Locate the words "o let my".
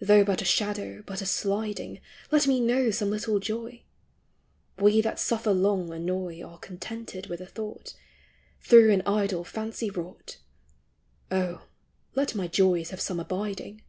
11.30-12.48